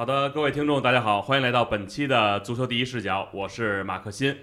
[0.00, 4.34] 好的，各位听众，大家好，欢迎来到本期的足球第一视角，我是马克新。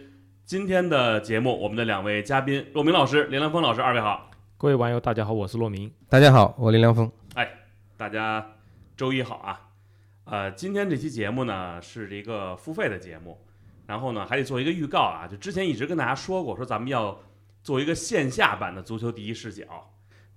[0.45, 4.29] 今天的节目，我们的两位嘉宾骆明老师、林良锋老师，二位好。
[4.55, 5.91] 各位网友，大家好，我是骆明。
[6.09, 7.11] 大家好，我林良锋。
[7.97, 8.51] 大家
[8.95, 9.59] 周一好啊。
[10.25, 13.43] 呃，今天这期节目呢是一个付费的节目，
[13.87, 17.19] 然后呢还得做一个预告啊，就之前一直跟大家说过，说咱们要
[17.63, 19.65] 做一个线下版的足球第一视角。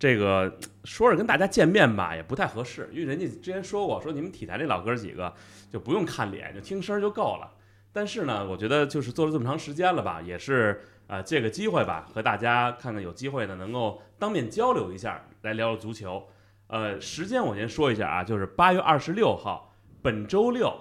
[0.01, 5.33] 这个说着跟大家见面吧，也不太合适，因为人家之前说过，说你们体坛这老哥几个
[5.71, 7.53] 就不用看脸，就听声儿就够了。
[7.93, 16.27] 但是呢，我觉得就是做了这么长时间了吧，也是呃借个机会吧，和大家看看有机会呢能够当面交流一下，来聊聊足球。
[16.69, 20.75] 呃，时间我先说一下啊，就是八月二十六号，本周六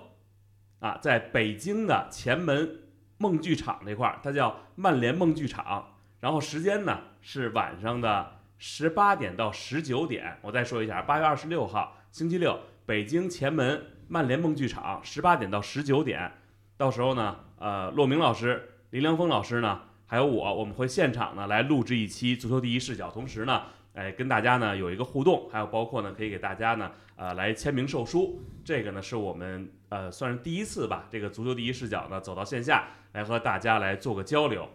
[0.79, 2.83] 啊，在北京的前门
[3.17, 10.37] 梦剧场这块儿，它叫曼联梦剧场，然后时间呢是晚上的十八点到十九点。
[10.41, 16.29] 我再说一下，八月二十六号星期六，北京前门曼联梦剧场，十八点到十九点。
[16.75, 28.41] 到时候呢，呃，骆明老师、林良锋老师呢，还有我，我们会现场呢来录制一期足球第一视角，同时呢，哎，跟大家呢有一个互动，还有包括呢可以给大家呢呃来签名售书。
[28.65, 34.67] 这个呢是我们呃算是第一次吧，这个足球第一视角呢走到线下来和大家来做个交流。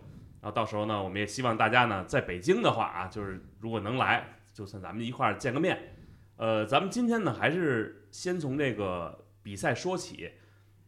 [0.44, 5.94] 然后到时候呢，我们也希望大家呢在北京的话啊，就是如果能来，就算咱们一块儿见个面。
[6.36, 10.32] 呃，咱们今天呢还是先从这个比赛说起。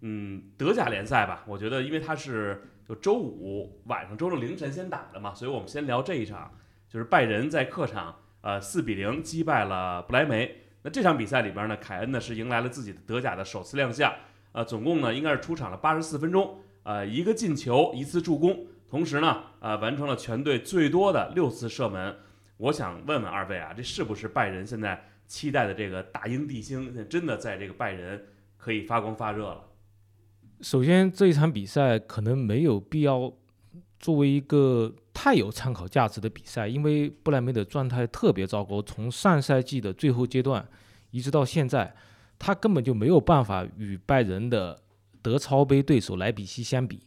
[0.02, 6.52] 嗯，德甲联赛吧，我觉得因为它是就周五晚上、周六凌晨先打的嘛，所以我们先聊这一场，
[6.86, 10.54] 就是拜仁在客场呃四比零击败了不莱梅。
[10.82, 14.12] 那这场比赛里边呢，凯恩呢是迎来了自己的德甲的首次亮相，
[14.52, 22.16] 呃，总共呢应该是出场了八十四分钟，呃，一个进球，一次助攻，同时呢，呃，完成了全队最多的六次射门。
[22.58, 28.24] 我想问问二位啊，这是不是拜仁现在期待的这个大英帝星，真的在这个拜仁
[28.56, 29.64] 可以发光发热了？
[30.62, 33.30] 首先，这一场比赛可能没有必要
[33.98, 40.66] 作为一个太有参考价值的比赛，因为布莱梅的状态特别糟糕，从上赛季的最后阶段
[41.10, 41.94] 一直到现在，
[42.38, 44.80] 他根本就没有办法与拜仁的
[45.20, 47.02] 德超杯对手莱比锡相比，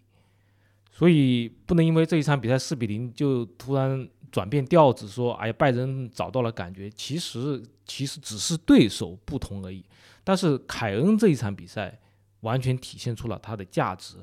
[0.91, 9.83] 所以不能因为这一场比赛四比零就突然转变调子，说哎呀拜仁找到了感觉，其实其实只是对手不同而已。
[10.23, 11.99] 但是凯恩这一场比赛。
[12.41, 14.15] 完全体现出了他的价值。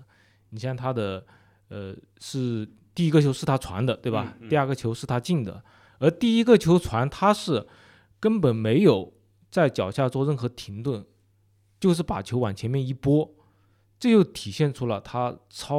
[0.49, 1.23] 你像他的，
[1.69, 4.35] 呃，是第一个球是他传的，对吧？
[4.49, 5.63] 第二个球是他进的，
[5.99, 7.67] 而第一个球传他是
[8.19, 9.13] 根本没有
[9.51, 11.05] 在脚下做任何停顿，
[11.79, 13.35] 就是把球往前面一拨，
[13.99, 15.75] 这就体现出了他超